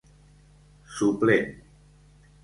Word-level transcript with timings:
Suplent: 0.95 1.53